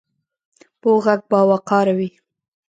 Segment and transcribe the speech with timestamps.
[0.81, 2.09] پوخ غږ باوقاره وي